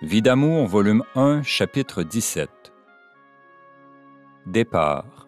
Vie 0.00 0.22
d'amour, 0.22 0.68
volume 0.68 1.02
1, 1.16 1.42
chapitre 1.42 2.04
17. 2.04 2.48
Départ. 4.46 5.26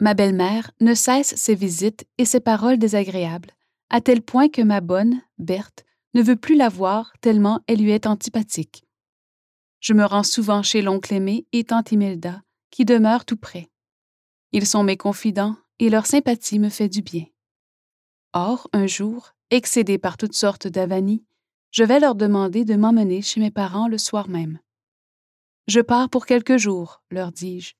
Ma 0.00 0.14
belle-mère 0.14 0.72
ne 0.80 0.94
cesse 0.94 1.36
ses 1.36 1.54
visites 1.54 2.08
et 2.18 2.24
ses 2.24 2.40
paroles 2.40 2.78
désagréables, 2.78 3.52
à 3.88 4.00
tel 4.00 4.20
point 4.20 4.48
que 4.48 4.62
ma 4.62 4.80
bonne, 4.80 5.22
Berthe, 5.38 5.84
ne 6.14 6.22
veut 6.22 6.34
plus 6.34 6.56
la 6.56 6.68
voir 6.68 7.12
tellement 7.20 7.60
elle 7.68 7.78
lui 7.78 7.92
est 7.92 8.08
antipathique. 8.08 8.84
Je 9.78 9.92
me 9.92 10.04
rends 10.04 10.24
souvent 10.24 10.64
chez 10.64 10.82
l'oncle 10.82 11.14
Aimé 11.14 11.46
et 11.52 11.62
tante 11.62 11.92
Imelda, 11.92 12.42
qui 12.72 12.84
demeurent 12.84 13.24
tout 13.24 13.36
près. 13.36 13.70
Ils 14.50 14.66
sont 14.66 14.82
mes 14.82 14.96
confidents 14.96 15.54
et 15.78 15.88
leur 15.88 16.06
sympathie 16.06 16.58
me 16.58 16.68
fait 16.68 16.88
du 16.88 17.02
bien. 17.02 17.26
Or, 18.32 18.68
un 18.72 18.88
jour, 18.88 19.35
excédé 19.50 19.98
par 19.98 20.16
toutes 20.16 20.34
sortes 20.34 20.66
d'avanies, 20.66 21.24
je 21.70 21.84
vais 21.84 22.00
leur 22.00 22.14
demander 22.14 22.64
de 22.64 22.74
m'emmener 22.74 23.22
chez 23.22 23.40
mes 23.40 23.50
parents 23.50 23.88
le 23.88 23.98
soir 23.98 24.28
même. 24.28 24.58
Je 25.66 25.80
pars 25.80 26.08
pour 26.08 26.26
quelques 26.26 26.56
jours, 26.56 27.02
leur 27.10 27.32
dis-je. 27.32 27.74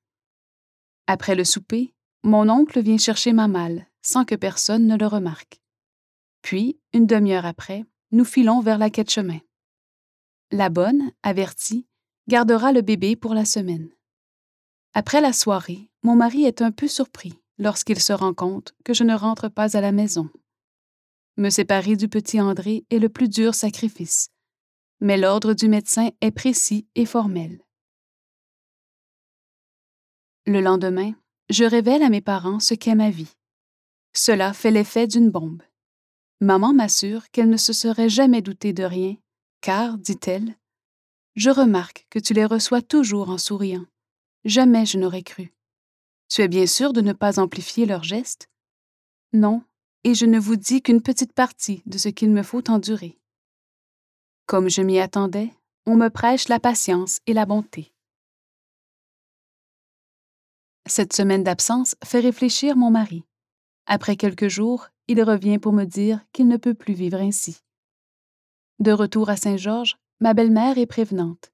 Après 1.07 1.35
le 1.35 1.45
souper, 1.45 1.95
mon 2.25 2.49
oncle 2.49 2.81
vient 2.81 2.99
chercher 2.99 3.33
ma 3.33 3.49
malle, 3.49 3.87
sans 4.03 4.25
que 4.25 4.35
personne 4.35 4.87
ne 4.87 4.97
le 4.97 5.07
remarque. 5.07 5.61
Puis, 6.43 6.79
une 6.93 7.07
demi-heure 7.07 7.47
après, 7.47 7.85
nous 8.11 8.25
filons 8.25 8.61
vers 8.61 8.79
la 8.79 8.91
quai 8.91 9.05
chemin. 9.09 9.39
La 10.53 10.69
bonne, 10.69 11.11
avertie, 11.23 11.87
gardera 12.29 12.73
le 12.73 12.83
bébé 12.83 13.17
pour 13.17 13.35
la 13.35 13.45
semaine. 13.45 13.89
Après 14.95 15.21
la 15.21 15.33
soirée, 15.33 15.91
mon 16.03 16.17
mari 16.17 16.45
est 16.45 16.63
un 16.63 16.73
peu 16.73 16.89
surpris 16.89 17.35
lorsqu'il 17.59 18.01
se 18.01 18.13
rend 18.13 18.35
compte 18.35 18.75
que 18.85 18.95
je 18.95 19.05
ne 19.05 19.15
rentre 19.15 19.49
pas 19.49 19.77
à 19.77 19.81
la 19.81 19.93
maison. 19.93 20.29
Me 21.39 21.51
séparer 21.51 21.97
du 21.97 22.09
petit 22.09 22.41
André 22.41 22.87
est 22.89 22.99
le 22.99 23.11
plus 23.11 23.29
dur 23.29 23.55
sacrifice, 23.55 24.31
mais 25.01 25.19
l'ordre 25.19 25.53
du 25.53 25.69
médecin 25.69 26.11
est 26.23 26.31
précis 26.31 26.87
et 26.95 27.05
formel. 27.05 27.63
Le 30.47 30.61
lendemain, 30.63 31.13
je 31.51 31.65
révèle 31.65 32.03
à 32.03 32.09
mes 32.09 32.23
parents 32.23 32.59
ce 32.59 32.73
qu'est 32.73 32.95
ma 32.95 33.11
vie. 33.11 33.35
Cela 34.15 34.55
fait 34.55 34.71
l'effet 34.71 35.07
d'une 35.07 35.31
bombe. 35.31 35.63
Maman 36.41 36.73
m'assure 36.73 37.29
qu'elle 37.31 37.51
ne 37.51 37.59
se 37.59 37.75
serait 37.75 38.09
jamais 38.09 38.41
doutée 38.41 38.73
de 38.73 38.85
rien, 38.85 39.17
car, 39.61 39.99
dit-elle, 39.99 40.57
je 41.35 41.51
remarque 41.51 42.07
que 42.09 42.19
tu 42.19 42.33
les 42.33 42.47
reçois 42.47 42.81
toujours 42.81 43.29
en 43.29 43.37
souriant. 43.37 43.85
Jamais 44.47 44.87
je 44.87 44.97
n'aurais 44.97 45.23
cru. 45.23 45.53
Tu 46.29 46.41
es 46.41 46.49
bien 46.49 46.67
sûr 46.67 46.95
de 46.95 47.03
ne 47.03 47.13
pas 47.13 47.39
amplifier 47.39 47.85
leurs 47.85 48.05
gestes? 48.05 48.49
Non, 49.35 49.63
et 50.07 50.15
je 50.15 50.25
ne 50.25 50.39
vous 50.39 50.55
dis 50.55 50.83
qu'une 50.83 51.03
petite 51.03 51.33
partie 51.33 51.83
de 51.85 51.99
ce 51.99 52.09
qu'il 52.09 52.31
me 52.31 52.45
faut 52.45 52.71
endurer. 52.71 53.19
Comme 54.47 54.71
je 54.71 54.81
m'y 54.81 55.01
attendais, 55.01 55.53
on 55.85 55.97
me 55.97 56.11
prêche 56.11 56.47
la 56.47 56.61
patience 56.61 57.19
et 57.27 57.33
la 57.33 57.45
bonté. 57.45 57.93
Cette 60.87 61.13
semaine 61.13 61.43
d'absence 61.43 61.97
fait 62.05 62.21
réfléchir 62.21 62.77
mon 62.77 62.89
mari. 62.89 63.25
Après 63.87 64.15
quelques 64.15 64.47
jours, 64.47 64.91
il 65.09 65.21
revient 65.25 65.59
pour 65.59 65.73
me 65.73 65.83
dire 65.83 66.25
qu'il 66.33 66.47
ne 66.47 66.57
peut 66.57 66.75
plus 66.75 66.95
vivre 66.95 67.19
ainsi. 67.19 67.59
De 68.79 68.93
retour 68.93 69.29
à 69.29 69.37
Saint-Georges, 69.37 69.97
ma 70.21 70.35
belle-mère 70.35 70.79
est 70.79 70.87
prévenante. 70.87 71.51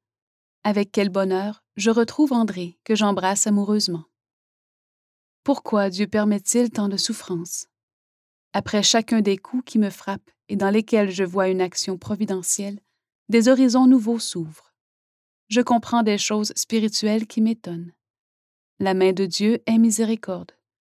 Avec 0.63 0.93
quel 0.93 1.09
bonheur 1.09 1.65
je 1.77 1.89
retrouve 1.89 2.35
André, 2.35 2.79
que 2.85 2.95
j'embrasse 2.95 3.47
amoureusement. 3.47 4.05
Pourquoi 5.43 5.89
Dieu 5.89 6.07
permet-il 6.07 6.71
tant 6.71 6.91
de 6.91 6.99
souffrances? 6.99 7.72
Après 8.53 8.83
chacun 8.83 9.21
des 9.21 9.39
coups 9.39 9.65
qui 9.65 9.79
me 9.79 9.91
frappent 9.91 10.31
et 10.49 10.57
dans 10.57 10.71
lesquels 10.71 11.11
je 11.11 11.25
vois 11.25 11.49
une 11.49 11.63
action 11.63 11.97
providentielle, 11.97 12.81
des 13.29 13.49
horizons 13.49 13.87
nouveaux 13.87 14.19
s'ouvrent. 14.19 14.75
Je 15.49 15.61
comprends 15.61 16.03
des 16.03 16.19
choses 16.19 16.53
spirituelles 16.55 17.27
qui 17.27 17.41
m'étonnent. 17.41 17.93
La 18.79 18.95
main 18.95 19.13
de 19.13 19.25
Dieu 19.25 19.63
est 19.67 19.79
miséricorde. 19.79 20.53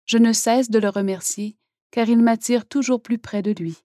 Je 0.05 0.17
ne 0.17 0.33
cesse 0.33 0.69
de 0.69 0.79
le 0.79 0.89
remercier, 0.89 1.57
car 1.91 2.09
il 2.09 2.21
m'attire 2.21 2.67
toujours 2.67 3.01
plus 3.01 3.17
près 3.17 3.41
de 3.41 3.51
lui. 3.51 3.83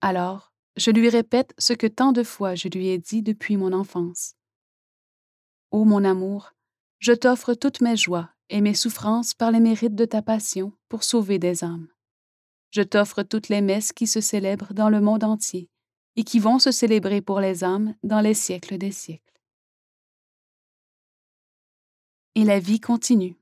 Alors, 0.00 0.52
je 0.76 0.90
lui 0.90 1.08
répète 1.08 1.54
ce 1.58 1.72
que 1.72 1.86
tant 1.86 2.12
de 2.12 2.22
fois 2.22 2.54
je 2.54 2.68
lui 2.68 2.88
ai 2.88 2.98
dit 2.98 3.22
depuis 3.22 3.56
mon 3.56 3.72
enfance. 3.72 4.34
Ô 5.70 5.84
mon 5.84 6.04
amour, 6.04 6.52
je 6.98 7.12
t'offre 7.12 7.54
toutes 7.54 7.80
mes 7.80 7.96
joies 7.96 8.30
et 8.48 8.60
mes 8.60 8.74
souffrances 8.74 9.34
par 9.34 9.50
les 9.50 9.60
mérites 9.60 9.94
de 9.94 10.04
ta 10.04 10.22
passion 10.22 10.72
pour 10.88 11.04
sauver 11.04 11.38
des 11.38 11.64
âmes. 11.64 11.88
Je 12.70 12.82
t'offre 12.82 13.22
toutes 13.22 13.48
les 13.48 13.62
messes 13.62 13.92
qui 13.92 14.06
se 14.06 14.20
célèbrent 14.20 14.74
dans 14.74 14.90
le 14.90 15.00
monde 15.00 15.24
entier 15.24 15.70
et 16.16 16.24
qui 16.24 16.38
vont 16.38 16.58
se 16.58 16.70
célébrer 16.70 17.20
pour 17.22 17.40
les 17.40 17.64
âmes 17.64 17.94
dans 18.02 18.20
les 18.20 18.34
siècles 18.34 18.76
des 18.76 18.92
siècles. 18.92 19.22
Et 22.34 22.44
la 22.44 22.58
vie 22.58 22.80
continue. 22.80 23.36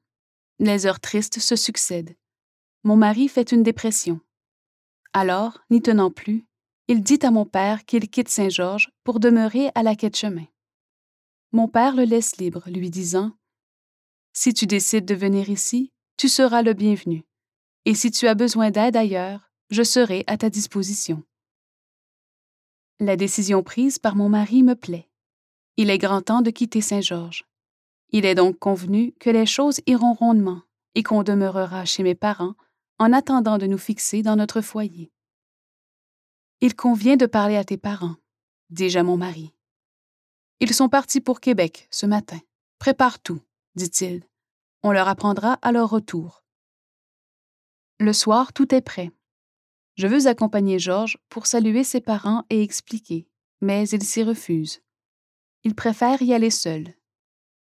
Les 0.59 0.87
heures 0.87 1.01
tristes 1.01 1.41
se 1.41 1.57
succèdent. 1.57 2.17
Mon 2.85 2.97
mari 2.97 3.29
fait 3.29 3.53
une 3.53 3.63
dépression. 3.63 4.21
Alors, 5.13 5.59
n'y 5.71 5.83
tenant 5.83 6.11
plus, 6.11 6.47
il 6.89 7.03
dit 7.03 7.19
à 7.23 7.31
mon 7.31 7.45
père 7.45 7.85
qu'il 7.85 8.09
quitte 8.09 8.29
Saint-Georges 8.29 8.91
pour 9.03 9.19
demeurer 9.19 9.71
à 9.75 9.83
la 9.83 9.97
quai 9.97 10.09
de 10.09 10.17
chemin. 10.17 10.47
Mon 11.53 11.69
père 11.69 11.97
le 11.97 12.05
laisse 12.05 12.37
libre, 12.37 12.63
lui 12.69 12.91
disant 12.91 13.33
Si 14.33 14.55
tu 14.55 14.67
décides 14.67 15.05
de 15.05 15.15
venir 15.15 15.51
ici, 15.51 15.93
tu 16.17 16.29
seras 16.29 16.63
le 16.63 16.75
bienvenu 16.75 17.26
et 17.87 17.95
si 17.95 18.11
tu 18.11 18.27
as 18.27 18.35
besoin 18.35 18.73
d'aide 18.73 18.97
ailleurs, 18.97 19.53
je 19.71 19.85
serai 19.85 20.25
à 20.27 20.37
ta 20.37 20.51
disposition. 20.51 21.23
La 22.99 23.17
décision 23.17 23.63
prise 23.63 24.01
par 24.01 24.17
mon 24.17 24.29
mari 24.29 24.65
me 24.65 24.75
plaît. 24.75 25.09
Il 25.77 25.89
est 25.91 25.99
grand 25.99 26.21
temps 26.21 26.43
de 26.43 26.51
quitter 26.51 26.81
Saint-Georges. 26.81 27.45
Il 28.11 28.27
est 28.27 28.35
donc 28.35 28.59
convenu 28.59 29.13
que 29.21 29.31
les 29.31 29.47
choses 29.47 29.81
iront 29.87 30.15
rondement 30.15 30.63
et 30.97 31.05
qu'on 31.05 31.23
demeurera 31.23 31.85
chez 31.85 32.03
mes 32.03 32.17
parents 32.17 32.55
en 32.99 33.13
attendant 33.13 33.57
de 33.57 33.67
nous 33.67 33.79
fixer 33.79 34.23
dans 34.23 34.37
notre 34.37 34.63
foyer. 34.63 35.13
Il 36.61 36.75
convient 36.75 37.17
de 37.17 37.27
parler 37.27 37.57
à 37.57 37.65
tes 37.65 37.77
parents, 37.77 38.17
dis-je 38.71 38.99
à 38.99 39.05
mon 39.05 39.17
mari. 39.17 39.53
Ils 40.59 40.75
sont 40.75 40.89
partis 40.89 41.21
pour 41.21 41.39
Québec 41.39 41.87
ce 41.93 42.07
matin. 42.07 42.41
Prépare 42.81 43.21
tout, 43.21 43.41
dit-il. 43.77 44.25
On 44.83 44.91
leur 44.91 45.07
apprendra 45.07 45.59
à 45.63 45.71
leur 45.71 45.91
retour. 45.91 46.46
Le 47.99 48.13
soir, 48.13 48.53
tout 48.53 48.75
est 48.75 48.83
prêt. 48.83 49.11
Je 49.97 50.07
veux 50.07 50.27
accompagner 50.27 50.79
Georges 50.79 51.17
pour 51.31 51.47
saluer 51.47 51.83
ses 51.83 52.03
parents 52.03 52.45
et 52.51 52.63
expliquer, 52.63 53.27
mais 53.63 53.89
il 53.89 54.05
s'y 54.05 54.23
refuse. 54.23 54.83
Il 55.65 55.75
préfère 55.75 56.21
y 56.21 56.35
aller 56.35 56.51
seul. 56.51 56.95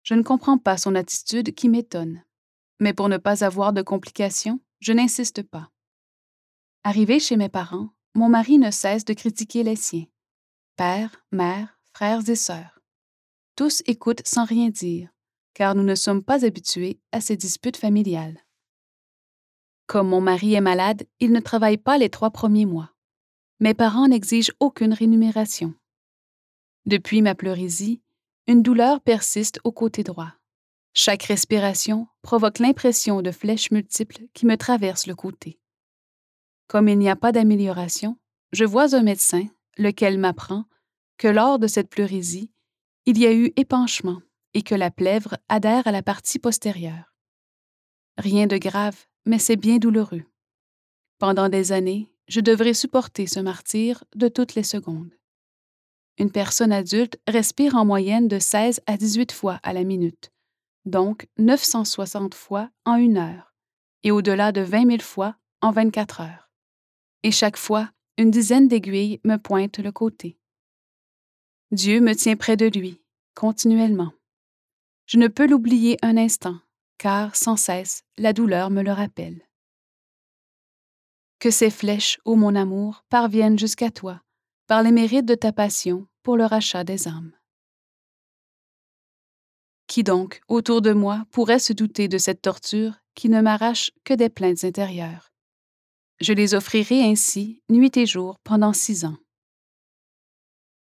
Je 0.04 0.14
ne 0.14 0.22
comprends 0.22 0.60
pas 0.60 0.78
son 0.78 0.94
attitude 0.94 1.56
qui 1.56 1.70
m'étonne. 1.70 2.24
Mais 2.80 2.94
pour 2.94 3.10
ne 3.10 3.18
pas 3.18 3.44
avoir 3.44 3.74
de 3.74 3.82
complications, 3.82 4.60
je 4.80 4.94
n'insiste 4.94 5.42
pas. 5.44 5.70
Arrivé 6.84 7.20
chez 7.20 7.38
mes 7.38 7.50
parents, 7.50 7.90
mon 8.14 8.30
mari 8.30 8.60
ne 8.60 8.72
cesse 8.72 9.06
de 9.06 9.14
critiquer 9.14 9.64
les 9.64 9.76
siens. 9.76 10.06
Père, 10.76 11.24
mère, 11.32 11.80
frères 11.94 12.28
et 12.30 12.36
sœurs. 12.36 12.80
Tous 13.56 13.82
écoutent 13.86 14.26
sans 14.26 14.46
rien 14.46 14.70
dire, 14.70 15.10
car 15.54 15.76
nous 15.76 15.84
ne 15.84 15.96
sommes 15.96 16.24
pas 16.24 16.46
habitués 16.46 17.00
à 17.12 17.22
ces 17.22 17.38
disputes 17.38 17.78
familiales. 17.78 18.40
Comme 19.92 20.08
mon 20.08 20.22
mari 20.22 20.54
est 20.54 20.62
malade, 20.62 21.06
il 21.20 21.34
ne 21.34 21.42
travaille 21.42 21.78
pas 21.78 21.98
les 21.98 22.10
trois 22.10 22.32
premiers 22.32 22.66
mois. 22.66 22.94
Mes 23.60 23.74
parents 23.74 24.08
n'exigent 24.08 24.54
aucune 24.62 24.94
rémunération. 24.94 25.74
Depuis 26.86 27.22
ma 27.22 27.36
pleurésie, 27.36 28.02
une 28.48 28.64
douleur 28.64 29.02
persiste 29.02 29.60
au 29.66 29.74
côté 29.74 30.04
droit. 30.04 30.32
Chaque 30.94 31.24
respiration 31.24 32.08
provoque 32.22 32.60
l'impression 32.60 33.22
de 33.22 33.32
flèches 33.32 33.70
multiples 33.72 34.22
qui 34.34 34.46
me 34.46 34.56
traversent 34.56 35.08
le 35.08 35.16
côté. 35.16 35.60
Comme 36.70 36.88
il 36.88 36.98
n'y 36.98 37.10
a 37.10 37.18
pas 37.18 37.34
d'amélioration, 37.34 38.18
je 38.54 38.64
vois 38.64 38.96
un 38.96 39.04
médecin, 39.04 39.46
lequel 39.78 40.18
m'apprend 40.18 40.64
que 41.18 41.28
lors 41.28 41.60
de 41.60 41.68
cette 41.68 41.90
pleurésie, 41.90 42.50
il 43.06 43.18
y 43.18 43.26
a 43.26 43.34
eu 43.34 43.52
épanchement 43.58 44.22
et 44.54 44.62
que 44.62 44.74
la 44.74 44.90
plèvre 44.90 45.36
adhère 45.50 45.86
à 45.86 45.92
la 45.92 46.02
partie 46.02 46.40
postérieure. 46.40 47.14
Rien 48.18 48.48
de 48.48 48.58
grave, 48.58 48.96
mais 49.26 49.40
c'est 49.40 49.56
bien 49.56 49.78
douloureux. 49.78 50.24
Pendant 51.20 51.50
des 51.50 51.72
années, 51.72 52.10
je 52.28 52.40
devrais 52.40 52.74
supporter 52.74 53.28
ce 53.28 53.40
martyr 53.40 54.04
de 54.16 54.28
toutes 54.28 54.56
les 54.56 54.64
secondes. 54.64 55.14
Une 56.18 56.32
personne 56.32 56.72
adulte 56.72 57.20
respire 57.28 57.76
en 57.76 57.86
moyenne 57.86 58.28
de 58.28 58.40
16 58.40 58.82
à 58.86 58.98
18 58.98 59.32
fois 59.32 59.60
à 59.64 59.74
la 59.74 59.84
minute, 59.84 60.32
donc 60.86 61.28
960 61.38 62.34
fois 62.34 62.70
en 62.86 62.96
une 62.96 63.18
heure, 63.18 63.54
et 64.04 64.12
au-delà 64.12 64.52
de 64.52 64.62
20 64.62 64.88
000 64.88 65.00
fois 65.02 65.36
en 65.62 65.72
24 65.72 66.22
heures. 66.22 66.50
Et 67.24 67.32
chaque 67.32 67.58
fois, 67.58 67.90
une 68.18 68.32
dizaine 68.32 68.68
d'aiguilles 68.68 69.20
me 69.24 69.38
pointent 69.38 69.80
le 69.80 69.92
côté. 69.92 70.38
Dieu 71.72 72.02
me 72.02 72.14
tient 72.14 72.36
près 72.36 72.58
de 72.58 72.66
lui, 72.66 73.02
continuellement. 73.36 74.12
Je 75.06 75.18
ne 75.18 75.28
peux 75.28 75.48
l'oublier 75.48 75.98
un 76.02 76.18
instant, 76.18 76.60
car 77.02 77.36
sans 77.36 77.56
cesse 77.58 78.04
la 78.20 78.32
douleur 78.32 78.70
me 78.70 78.84
le 78.84 78.92
rappelle. 78.92 79.42
Que 81.40 81.50
ces 81.50 81.72
flèches, 81.72 82.20
ô 82.26 82.36
mon 82.36 82.54
amour, 82.54 83.04
parviennent 83.10 83.58
jusqu'à 83.58 83.90
toi, 83.90 84.22
par 84.68 84.84
les 84.84 84.92
mérites 84.92 85.26
de 85.26 85.34
ta 85.34 85.52
passion 85.52 86.08
pour 86.22 86.38
le 86.38 86.46
rachat 86.46 86.84
des 86.84 87.08
âmes. 87.08 87.32
Qui 89.88 90.04
donc, 90.04 90.42
autour 90.48 90.84
de 90.84 90.94
moi, 90.94 91.26
pourrait 91.32 91.58
se 91.58 91.74
douter 91.74 92.08
de 92.08 92.20
cette 92.20 92.44
torture 92.44 92.94
qui 93.16 93.30
ne 93.30 93.42
m'arrache 93.42 93.90
que 94.04 94.14
des 94.14 94.30
plaintes 94.30 94.64
intérieures? 94.64 95.34
Je 96.20 96.34
les 96.34 96.54
offrirai 96.54 97.02
ainsi, 97.02 97.64
nuit 97.68 97.98
et 97.98 98.06
jour, 98.06 98.38
pendant 98.44 98.74
six 98.74 99.06
ans. 99.06 99.18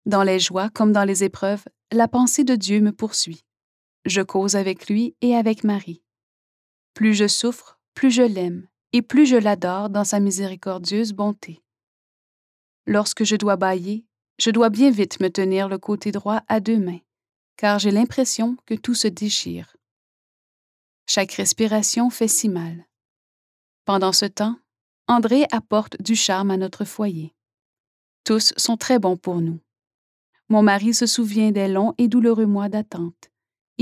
Dans 0.06 0.24
les 0.24 0.40
joies 0.40 0.70
comme 0.70 0.90
dans 0.90 1.04
les 1.04 1.22
épreuves, 1.22 1.66
la 1.92 2.08
pensée 2.08 2.42
de 2.42 2.56
Dieu 2.56 2.80
me 2.80 2.90
poursuit. 2.90 3.44
Je 4.04 4.22
cause 4.22 4.56
avec 4.56 4.88
lui 4.88 5.14
et 5.20 5.34
avec 5.34 5.64
Marie. 5.64 6.02
Plus 6.94 7.14
je 7.14 7.28
souffre, 7.28 7.78
plus 7.94 8.10
je 8.10 8.22
l'aime, 8.22 8.66
et 8.92 9.02
plus 9.02 9.26
je 9.26 9.36
l'adore 9.36 9.90
dans 9.90 10.04
sa 10.04 10.20
miséricordieuse 10.20 11.12
bonté. 11.12 11.62
Lorsque 12.86 13.24
je 13.24 13.36
dois 13.36 13.56
bailler, 13.56 14.06
je 14.38 14.50
dois 14.50 14.70
bien 14.70 14.90
vite 14.90 15.20
me 15.20 15.28
tenir 15.28 15.68
le 15.68 15.78
côté 15.78 16.12
droit 16.12 16.42
à 16.48 16.60
deux 16.60 16.78
mains, 16.78 17.00
car 17.56 17.78
j'ai 17.78 17.90
l'impression 17.90 18.56
que 18.64 18.74
tout 18.74 18.94
se 18.94 19.06
déchire. 19.06 19.76
Chaque 21.06 21.32
respiration 21.32 22.08
fait 22.08 22.28
si 22.28 22.48
mal. 22.48 22.86
Pendant 23.84 24.12
ce 24.12 24.26
temps, 24.26 24.56
André 25.08 25.44
apporte 25.50 26.00
du 26.00 26.14
charme 26.14 26.50
à 26.50 26.56
notre 26.56 26.84
foyer. 26.84 27.34
Tous 28.24 28.54
sont 28.56 28.76
très 28.76 28.98
bons 28.98 29.16
pour 29.16 29.40
nous. 29.40 29.60
Mon 30.48 30.62
mari 30.62 30.94
se 30.94 31.06
souvient 31.06 31.50
des 31.50 31.68
longs 31.68 31.94
et 31.98 32.08
douloureux 32.08 32.46
mois 32.46 32.68
d'attente. 32.68 33.30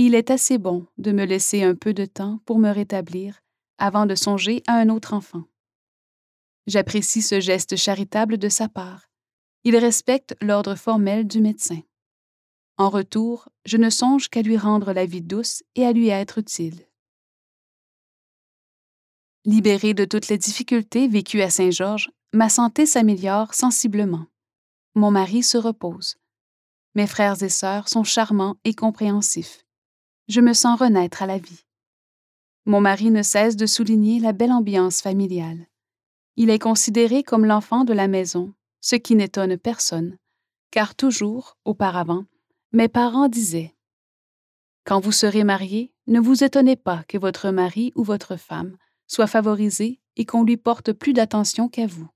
Il 0.01 0.15
est 0.15 0.31
assez 0.31 0.59
bon 0.59 0.87
de 0.97 1.11
me 1.11 1.25
laisser 1.25 1.65
un 1.65 1.75
peu 1.75 1.93
de 1.93 2.05
temps 2.05 2.39
pour 2.45 2.61
me 2.61 2.71
rétablir 2.71 3.41
avant 3.79 4.07
de 4.07 4.15
songer 4.15 4.63
à 4.69 4.75
un 4.75 4.91
autre 4.91 5.13
enfant. 5.13 5.43
J'apprécie 6.69 7.21
ce 7.21 7.41
geste 7.41 7.75
charitable 7.75 8.39
de 8.39 8.49
sa 8.49 8.69
part. 8.69 9.11
Il 9.65 9.77
respecte 9.77 10.37
l'ordre 10.41 10.77
formel 10.77 11.27
du 11.27 11.41
médecin. 11.41 11.81
En 12.77 12.91
retour, 12.91 13.49
je 13.65 13.77
ne 13.77 13.91
songe 13.91 14.29
qu'à 14.29 14.43
lui 14.43 14.57
rendre 14.57 14.93
la 14.93 15.05
vie 15.05 15.21
douce 15.21 15.65
et 15.75 15.85
à 15.85 15.93
lui 15.93 16.11
être 16.11 16.39
utile. 16.39 16.87
Libérée 19.47 19.95
de 19.95 20.05
toutes 20.05 20.29
les 20.29 20.39
difficultés 20.39 21.09
vécues 21.09 21.43
à 21.43 21.51
Saint-Georges, 21.51 22.13
ma 22.33 22.49
santé 22.49 22.87
s'améliore 22.87 23.53
sensiblement. 23.53 24.27
Mon 24.95 25.11
mari 25.11 25.43
se 25.43 25.59
repose. 25.59 26.19
Mes 26.95 27.09
frères 27.09 27.43
et 27.43 27.49
sœurs 27.49 27.89
sont 27.89 28.05
charmants 28.05 28.59
et 28.63 28.75
compréhensifs. 28.75 29.65
Je 30.29 30.43
me 30.43 30.53
sens 30.53 30.79
renaître 30.79 31.23
à 31.23 31.27
la 31.27 31.39
vie. 31.39 31.65
Mon 32.67 32.83
mari 32.83 33.11
ne 33.11 33.23
cesse 33.23 33.57
de 33.57 33.65
souligner 33.65 34.21
la 34.21 34.33
belle 34.35 34.53
ambiance 34.53 35.01
familiale. 35.01 35.67
Il 36.37 36.51
est 36.51 36.59
considéré 36.59 37.23
comme 37.23 37.47
l'enfant 37.47 37.85
de 37.85 37.95
la 37.95 38.09
maison, 38.09 38.53
ce 38.83 38.97
qui 38.97 39.15
n'étonne 39.15 39.57
personne, 39.57 40.19
car 40.71 40.95
toujours, 40.95 41.57
auparavant, 41.65 42.27
mes 42.73 42.89
parents 42.89 43.29
disaient 43.29 43.75
Quand 44.85 45.01
vous 45.01 45.13
serez 45.13 45.45
mariés, 45.45 45.95
ne 46.07 46.21
vous 46.21 46.45
étonnez 46.45 46.77
pas 46.77 47.05
que 47.09 47.17
votre 47.17 47.51
mari 47.51 47.93
ou 47.95 48.05
votre 48.05 48.37
femme 48.37 48.77
soit 49.07 49.27
favorisé 49.29 49.99
et 50.17 50.27
qu'on 50.27 50.45
lui 50.45 50.59
porte 50.59 50.93
plus 50.93 51.15
d'attention 51.15 51.71
qu'à 51.71 51.87
vous. 51.87 52.09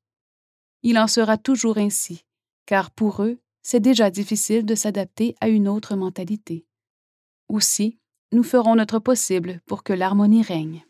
Il 0.82 0.98
en 0.98 1.06
sera 1.06 1.38
toujours 1.38 1.78
ainsi, 1.78 2.26
car 2.66 2.90
pour 2.90 3.22
eux, 3.22 3.38
c'est 3.62 3.80
déjà 3.80 4.10
difficile 4.10 4.66
de 4.66 4.74
s'adapter 4.74 5.34
à 5.40 5.48
une 5.48 5.66
autre 5.66 5.96
mentalité. 5.96 6.66
Aussi, 7.48 7.98
nous 8.32 8.42
ferons 8.42 8.74
notre 8.74 8.98
possible 8.98 9.60
pour 9.66 9.82
que 9.82 9.92
l'harmonie 9.92 10.42
règne. 10.42 10.84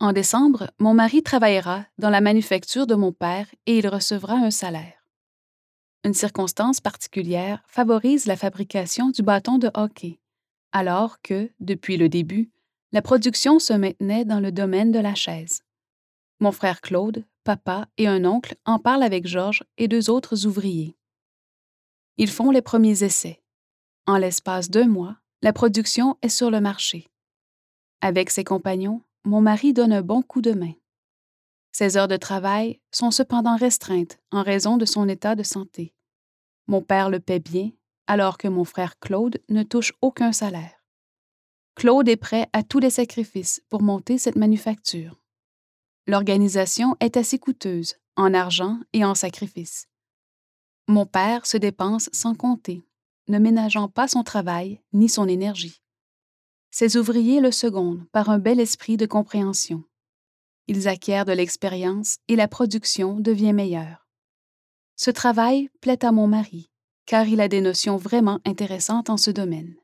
En 0.00 0.12
décembre, 0.12 0.70
mon 0.78 0.94
mari 0.94 1.24
travaillera 1.24 1.84
dans 1.98 2.10
la 2.10 2.20
manufacture 2.20 2.86
de 2.86 2.94
mon 2.94 3.12
père 3.12 3.48
et 3.66 3.78
il 3.78 3.88
recevra 3.88 4.34
un 4.34 4.52
salaire. 4.52 5.04
Une 6.04 6.14
circonstance 6.14 6.80
particulière 6.80 7.64
favorise 7.66 8.26
la 8.26 8.36
fabrication 8.36 9.10
du 9.10 9.22
bâton 9.22 9.58
de 9.58 9.70
hockey, 9.74 10.20
alors 10.70 11.20
que, 11.20 11.50
depuis 11.58 11.96
le 11.96 12.08
début, 12.08 12.52
la 12.92 13.02
production 13.02 13.58
se 13.58 13.72
maintenait 13.72 14.24
dans 14.24 14.38
le 14.38 14.52
domaine 14.52 14.92
de 14.92 15.00
la 15.00 15.16
chaise. 15.16 15.62
Mon 16.38 16.52
frère 16.52 16.80
Claude, 16.80 17.24
papa 17.42 17.88
et 17.96 18.06
un 18.06 18.24
oncle 18.24 18.54
en 18.64 18.78
parlent 18.78 19.02
avec 19.02 19.26
Georges 19.26 19.64
et 19.76 19.88
deux 19.88 20.10
autres 20.10 20.46
ouvriers. 20.46 20.96
Ils 22.16 22.30
font 22.30 22.52
les 22.52 22.62
premiers 22.62 23.02
essais. 23.02 23.42
En 24.08 24.16
l'espace 24.16 24.70
d'un 24.70 24.88
mois, 24.88 25.18
la 25.42 25.52
production 25.52 26.16
est 26.22 26.30
sur 26.30 26.50
le 26.50 26.62
marché. 26.62 27.10
Avec 28.00 28.30
ses 28.30 28.42
compagnons, 28.42 29.02
mon 29.26 29.42
mari 29.42 29.74
donne 29.74 29.92
un 29.92 30.00
bon 30.00 30.22
coup 30.22 30.40
de 30.40 30.52
main. 30.52 30.72
Ses 31.72 31.98
heures 31.98 32.08
de 32.08 32.16
travail 32.16 32.80
sont 32.90 33.10
cependant 33.10 33.58
restreintes 33.58 34.18
en 34.30 34.42
raison 34.42 34.78
de 34.78 34.86
son 34.86 35.06
état 35.10 35.34
de 35.34 35.42
santé. 35.42 35.92
Mon 36.68 36.80
père 36.80 37.10
le 37.10 37.20
paie 37.20 37.38
bien, 37.38 37.70
alors 38.06 38.38
que 38.38 38.48
mon 38.48 38.64
frère 38.64 38.98
Claude 38.98 39.42
ne 39.50 39.62
touche 39.62 39.92
aucun 40.00 40.32
salaire. 40.32 40.82
Claude 41.74 42.08
est 42.08 42.16
prêt 42.16 42.48
à 42.54 42.62
tous 42.62 42.78
les 42.78 42.88
sacrifices 42.88 43.60
pour 43.68 43.82
monter 43.82 44.16
cette 44.16 44.36
manufacture. 44.36 45.20
L'organisation 46.06 46.96
est 47.00 47.18
assez 47.18 47.38
coûteuse, 47.38 47.96
en 48.16 48.32
argent 48.32 48.80
et 48.94 49.04
en 49.04 49.14
sacrifices. 49.14 49.86
Mon 50.86 51.04
père 51.04 51.44
se 51.44 51.58
dépense 51.58 52.08
sans 52.14 52.34
compter, 52.34 52.87
ne 53.28 53.38
ménageant 53.38 53.88
pas 53.88 54.08
son 54.08 54.22
travail 54.22 54.80
ni 54.92 55.08
son 55.08 55.28
énergie. 55.28 55.82
Ses 56.70 56.96
ouvriers 56.96 57.40
le 57.40 57.50
secondent 57.50 58.04
par 58.12 58.30
un 58.30 58.38
bel 58.38 58.60
esprit 58.60 58.96
de 58.96 59.06
compréhension. 59.06 59.84
Ils 60.66 60.86
acquièrent 60.86 61.24
de 61.24 61.32
l'expérience 61.32 62.18
et 62.28 62.36
la 62.36 62.48
production 62.48 63.18
devient 63.18 63.52
meilleure. 63.52 64.06
Ce 64.96 65.10
travail 65.10 65.70
plaît 65.80 66.04
à 66.04 66.12
mon 66.12 66.26
mari, 66.26 66.70
car 67.06 67.26
il 67.26 67.40
a 67.40 67.48
des 67.48 67.60
notions 67.60 67.96
vraiment 67.96 68.40
intéressantes 68.44 69.10
en 69.10 69.16
ce 69.16 69.30
domaine. 69.30 69.76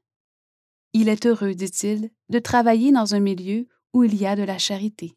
Il 0.93 1.09
est 1.09 1.27
heureux, 1.27 1.55
dit-il, 1.55 2.11
de 2.29 2.39
travailler 2.39 2.93
dans 2.93 3.15
un 3.15 3.21
milieu 3.21 3.67
où 3.93 4.05
il 4.05 4.15
y 4.15 4.27
a 4.27 4.37
de 4.37 4.43
la 4.43 4.59
charité. 4.59 5.17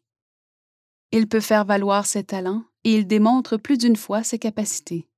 Il 1.10 1.28
peut 1.28 1.40
faire 1.40 1.64
valoir 1.64 2.06
ses 2.06 2.24
talents 2.24 2.64
et 2.84 2.94
il 2.94 3.06
démontre 3.06 3.56
plus 3.56 3.76
d'une 3.76 3.96
fois 3.96 4.22
ses 4.22 4.38
capacités. 4.38 5.08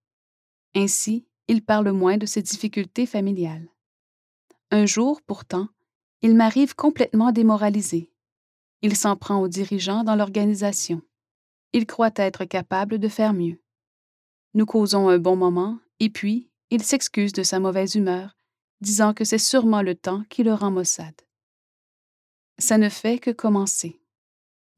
Ainsi, 0.75 1.27
il 1.51 1.63
parle 1.63 1.91
moins 1.91 2.17
de 2.17 2.27
ses 2.27 2.43
difficultés 2.43 3.07
familiales. 3.07 3.69
Un 4.71 4.87
jour, 4.87 5.21
pourtant, 5.21 5.67
il 6.23 6.37
m'arrive 6.37 6.77
complètement 6.77 7.33
démoralisé. 7.33 8.13
Il 8.83 8.95
s'en 8.97 9.17
prend 9.17 9.41
aux 9.41 9.49
dirigeants 9.49 10.05
dans 10.05 10.15
l'organisation. 10.15 11.03
Il 11.73 11.87
croit 11.87 12.13
être 12.15 12.45
capable 12.45 13.01
de 13.01 13.09
faire 13.09 13.33
mieux. 13.33 13.61
Nous 14.55 14.65
causons 14.65 15.09
un 15.09 15.19
bon 15.19 15.35
moment, 15.35 15.81
et 15.99 16.09
puis, 16.09 16.49
il 16.71 16.85
s'excuse 16.85 17.33
de 17.33 17.43
sa 17.43 17.59
mauvaise 17.59 17.97
humeur 17.97 18.37
disant 18.81 19.13
que 19.13 19.25
c'est 19.25 19.37
sûrement 19.37 19.83
le 19.83 19.97
temps 19.97 20.23
qui 20.31 20.45
le 20.45 20.55
rend 20.55 20.71
maussade. 20.71 21.21
Ça 22.59 22.79
ne 22.79 22.89
fait 22.89 23.19
que 23.19 23.33
commencer. 23.33 24.01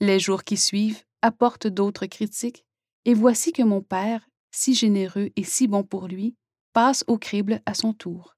Les 0.00 0.18
jours 0.18 0.42
qui 0.42 0.56
suivent 0.56 1.04
apportent 1.20 1.66
d'autres 1.66 2.06
critiques, 2.06 2.64
et 3.04 3.12
voici 3.12 3.52
que 3.52 3.62
mon 3.62 3.82
père, 3.82 4.26
si 4.52 4.74
généreux 4.74 5.28
et 5.36 5.44
si 5.44 5.68
bon 5.68 5.84
pour 5.84 6.08
lui, 6.08 6.34
passe 6.72 7.04
au 7.06 7.18
crible 7.18 7.60
à 7.66 7.74
son 7.74 7.92
tour. 7.92 8.36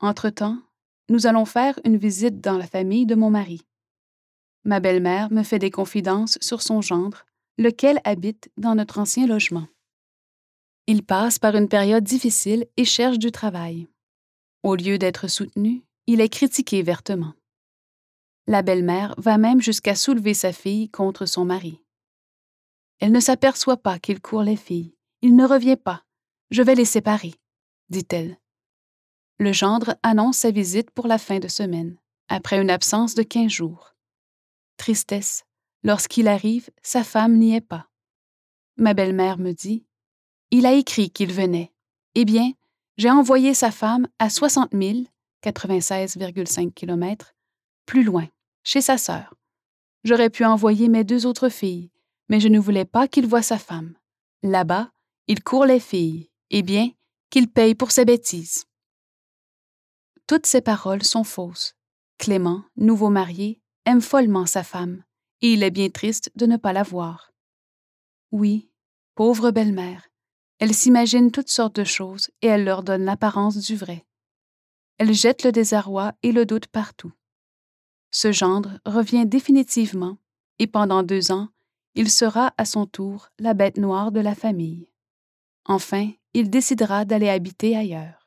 Entre-temps, 0.00 0.58
nous 1.08 1.26
allons 1.26 1.44
faire 1.44 1.78
une 1.84 1.96
visite 1.96 2.40
dans 2.40 2.58
la 2.58 2.66
famille 2.66 3.06
de 3.06 3.14
mon 3.14 3.30
mari. 3.30 3.62
Ma 4.64 4.80
belle-mère 4.80 5.32
me 5.32 5.42
fait 5.42 5.58
des 5.58 5.70
confidences 5.70 6.38
sur 6.40 6.62
son 6.62 6.82
gendre, 6.82 7.24
lequel 7.56 8.00
habite 8.04 8.50
dans 8.56 8.74
notre 8.74 8.98
ancien 8.98 9.26
logement. 9.26 9.66
Il 10.86 11.02
passe 11.04 11.38
par 11.38 11.54
une 11.54 11.68
période 11.68 12.04
difficile 12.04 12.66
et 12.76 12.84
cherche 12.84 13.18
du 13.18 13.30
travail. 13.30 13.88
Au 14.62 14.74
lieu 14.74 14.98
d'être 14.98 15.28
soutenu, 15.28 15.84
il 16.06 16.20
est 16.20 16.28
critiqué 16.28 16.82
vertement. 16.82 17.34
La 18.46 18.62
belle-mère 18.62 19.14
va 19.18 19.36
même 19.36 19.60
jusqu'à 19.60 19.94
soulever 19.94 20.32
sa 20.34 20.52
fille 20.52 20.88
contre 20.88 21.26
son 21.26 21.44
mari. 21.44 21.82
Elle 22.98 23.12
ne 23.12 23.20
s'aperçoit 23.20 23.76
pas 23.76 23.98
qu'il 23.98 24.20
court 24.20 24.42
les 24.42 24.56
filles. 24.56 24.94
Il 25.20 25.36
ne 25.36 25.46
revient 25.46 25.76
pas. 25.76 26.04
Je 26.50 26.62
vais 26.62 26.74
les 26.74 26.86
séparer, 26.86 27.34
dit-elle. 27.90 28.38
Le 29.38 29.52
gendre 29.52 29.96
annonce 30.02 30.38
sa 30.38 30.50
visite 30.50 30.90
pour 30.90 31.06
la 31.06 31.18
fin 31.18 31.38
de 31.38 31.48
semaine, 31.48 31.96
après 32.28 32.60
une 32.60 32.70
absence 32.70 33.14
de 33.14 33.22
quinze 33.22 33.52
jours. 33.52 33.94
Tristesse. 34.78 35.44
Lorsqu'il 35.84 36.26
arrive, 36.26 36.70
sa 36.82 37.04
femme 37.04 37.36
n'y 37.36 37.54
est 37.54 37.60
pas. 37.60 37.88
Ma 38.76 38.94
belle-mère 38.94 39.38
me 39.38 39.52
dit 39.52 39.84
Il 40.50 40.66
a 40.66 40.72
écrit 40.72 41.10
qu'il 41.10 41.32
venait. 41.32 41.72
Eh 42.14 42.24
bien, 42.24 42.52
j'ai 42.96 43.10
envoyé 43.10 43.54
sa 43.54 43.70
femme 43.70 44.08
à 44.18 44.28
60 44.28 44.72
000, 44.72 45.04
96,5 45.44 46.72
km, 46.72 47.34
plus 47.86 48.02
loin, 48.02 48.26
chez 48.64 48.80
sa 48.80 48.98
sœur. 48.98 49.34
J'aurais 50.02 50.30
pu 50.30 50.44
envoyer 50.44 50.88
mes 50.88 51.04
deux 51.04 51.26
autres 51.26 51.48
filles, 51.48 51.90
mais 52.28 52.40
je 52.40 52.48
ne 52.48 52.58
voulais 52.58 52.84
pas 52.84 53.06
qu'il 53.06 53.26
voie 53.26 53.42
sa 53.42 53.58
femme. 53.58 53.94
Là-bas, 54.42 54.90
il 55.28 55.42
court 55.42 55.66
les 55.66 55.80
filles, 55.80 56.28
et 56.50 56.62
bien, 56.62 56.90
qu'il 57.30 57.48
paye 57.48 57.74
pour 57.74 57.90
ses 57.90 58.04
bêtises. 58.04 58.64
Toutes 60.26 60.46
ces 60.46 60.60
paroles 60.60 61.02
sont 61.02 61.24
fausses. 61.24 61.74
Clément, 62.18 62.64
nouveau 62.76 63.10
marié, 63.10 63.60
aime 63.84 64.00
follement 64.00 64.46
sa 64.46 64.62
femme, 64.62 65.04
et 65.40 65.52
il 65.52 65.62
est 65.62 65.70
bien 65.70 65.88
triste 65.88 66.30
de 66.34 66.46
ne 66.46 66.56
pas 66.56 66.72
la 66.72 66.82
voir. 66.82 67.32
Oui, 68.32 68.68
pauvre 69.14 69.50
belle-mère, 69.50 70.08
elle 70.58 70.74
s'imagine 70.74 71.30
toutes 71.30 71.50
sortes 71.50 71.76
de 71.76 71.84
choses 71.84 72.30
et 72.42 72.48
elle 72.48 72.64
leur 72.64 72.82
donne 72.82 73.04
l'apparence 73.04 73.56
du 73.56 73.76
vrai. 73.76 74.04
Elle 74.98 75.12
jette 75.12 75.44
le 75.44 75.52
désarroi 75.52 76.12
et 76.22 76.32
le 76.32 76.44
doute 76.44 76.66
partout. 76.66 77.12
Ce 78.10 78.32
gendre 78.32 78.80
revient 78.84 79.26
définitivement 79.26 80.18
et 80.58 80.66
pendant 80.66 81.04
deux 81.04 81.30
ans, 81.30 81.48
il 81.94 82.10
sera 82.10 82.52
à 82.56 82.64
son 82.64 82.86
tour 82.86 83.28
la 83.38 83.54
bête 83.54 83.76
noire 83.76 84.10
de 84.10 84.20
la 84.20 84.34
famille. 84.34 84.88
Enfin, 85.64 86.10
il 86.38 86.50
décidera 86.50 87.04
d'aller 87.04 87.28
habiter 87.28 87.76
ailleurs. 87.76 88.17